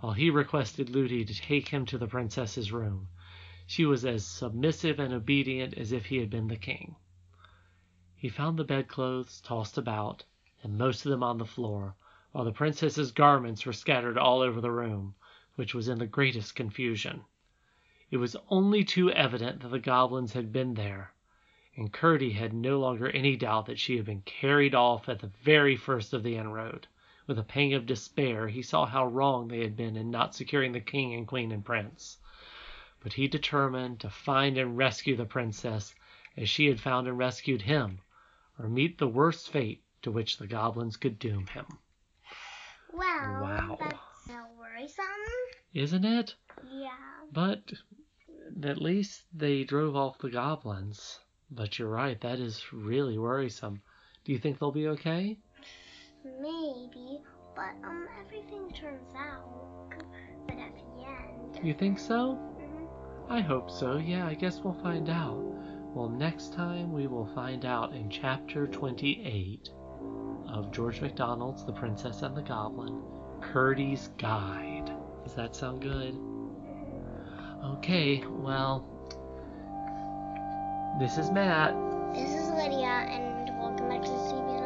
while 0.00 0.12
he 0.12 0.28
requested 0.28 0.90
Lootie 0.90 1.24
to 1.24 1.32
take 1.40 1.68
him 1.68 1.86
to 1.86 1.96
the 1.96 2.08
princess's 2.08 2.72
room. 2.72 3.06
She 3.64 3.86
was 3.86 4.04
as 4.04 4.26
submissive 4.26 4.98
and 4.98 5.14
obedient 5.14 5.74
as 5.74 5.92
if 5.92 6.06
he 6.06 6.16
had 6.16 6.30
been 6.30 6.48
the 6.48 6.56
king. 6.56 6.96
He 8.16 8.28
found 8.28 8.58
the 8.58 8.64
bedclothes 8.64 9.40
tossed 9.40 9.78
about, 9.78 10.24
and 10.64 10.76
most 10.76 11.06
of 11.06 11.10
them 11.10 11.22
on 11.22 11.38
the 11.38 11.46
floor, 11.46 11.94
while 12.32 12.44
the 12.44 12.50
princess's 12.50 13.12
garments 13.12 13.64
were 13.64 13.72
scattered 13.72 14.18
all 14.18 14.40
over 14.40 14.60
the 14.60 14.72
room, 14.72 15.14
which 15.54 15.74
was 15.76 15.86
in 15.86 15.98
the 15.98 16.06
greatest 16.08 16.56
confusion. 16.56 17.24
It 18.10 18.16
was 18.16 18.34
only 18.48 18.82
too 18.82 19.12
evident 19.12 19.60
that 19.60 19.68
the 19.68 19.78
goblins 19.78 20.32
had 20.32 20.52
been 20.52 20.74
there 20.74 21.14
and 21.76 21.92
Curdie 21.92 22.32
had 22.32 22.52
no 22.52 22.78
longer 22.80 23.10
any 23.10 23.36
doubt 23.36 23.66
that 23.66 23.78
she 23.78 23.96
had 23.96 24.06
been 24.06 24.22
carried 24.22 24.74
off 24.74 25.08
at 25.08 25.20
the 25.20 25.30
very 25.42 25.76
first 25.76 26.12
of 26.12 26.22
the 26.22 26.36
inroad. 26.36 26.86
With 27.26 27.38
a 27.38 27.42
pang 27.42 27.72
of 27.72 27.86
despair 27.86 28.48
he 28.48 28.60
saw 28.62 28.84
how 28.84 29.06
wrong 29.06 29.48
they 29.48 29.60
had 29.60 29.76
been 29.76 29.96
in 29.96 30.10
not 30.10 30.34
securing 30.34 30.72
the 30.72 30.80
king 30.80 31.14
and 31.14 31.26
queen 31.26 31.52
and 31.52 31.64
prince. 31.64 32.18
But 33.00 33.14
he 33.14 33.28
determined 33.28 34.00
to 34.00 34.10
find 34.10 34.58
and 34.58 34.76
rescue 34.76 35.16
the 35.16 35.24
princess 35.24 35.94
as 36.36 36.48
she 36.50 36.66
had 36.66 36.80
found 36.80 37.08
and 37.08 37.16
rescued 37.16 37.62
him, 37.62 38.00
or 38.58 38.68
meet 38.68 38.98
the 38.98 39.08
worst 39.08 39.50
fate 39.50 39.82
to 40.02 40.10
which 40.10 40.36
the 40.36 40.46
goblins 40.46 40.96
could 40.96 41.18
doom 41.18 41.46
him. 41.46 41.66
Well, 42.92 43.40
Wow. 43.42 43.76
that's 43.80 44.26
so 44.26 44.46
worrisome. 44.58 45.04
Isn't 45.72 46.04
it? 46.04 46.34
Yeah. 46.70 46.96
But 47.32 47.72
at 48.62 48.80
least 48.80 49.24
they 49.32 49.64
drove 49.64 49.96
off 49.96 50.18
the 50.18 50.30
goblins. 50.30 51.20
But 51.50 51.78
you're 51.78 51.88
right, 51.88 52.20
that 52.20 52.38
is 52.38 52.72
really 52.72 53.18
worrisome. 53.18 53.82
Do 54.24 54.32
you 54.32 54.38
think 54.38 54.58
they'll 54.58 54.70
be 54.72 54.88
okay? 54.88 55.38
Maybe, 56.24 57.20
but 57.54 57.74
um, 57.84 58.06
everything 58.24 58.70
turns 58.70 59.12
out 59.14 59.90
good 59.90 60.58
at 60.58 60.72
the 60.74 61.04
end. 61.06 61.66
You 61.66 61.74
think 61.74 61.98
so? 61.98 62.38
Mhm. 62.58 62.88
I 63.28 63.40
hope 63.40 63.70
so. 63.70 63.96
Yeah, 63.98 64.26
I 64.26 64.34
guess 64.34 64.60
we'll 64.60 64.72
find 64.82 65.10
out. 65.10 65.36
Well, 65.94 66.08
next 66.08 66.54
time 66.54 66.92
we 66.92 67.06
will 67.06 67.26
find 67.34 67.64
out 67.64 67.92
in 67.92 68.08
chapter 68.08 68.66
28 68.66 69.68
of 70.48 70.72
George 70.72 71.00
MacDonald's 71.00 71.64
The 71.64 71.72
Princess 71.72 72.22
and 72.22 72.34
the 72.36 72.42
Goblin, 72.42 73.02
Curdie's 73.40 74.08
Guide. 74.18 74.90
Does 75.24 75.34
that 75.34 75.54
sound 75.54 75.82
good? 75.82 76.16
Okay, 77.76 78.24
well, 78.28 78.86
this 80.98 81.16
is 81.18 81.30
Matt. 81.30 81.74
This 82.14 82.30
is 82.30 82.50
Lydia, 82.50 82.86
and 82.86 83.48
welcome 83.58 83.88
back 83.88 84.02
to 84.02 84.08
CB 84.08 84.60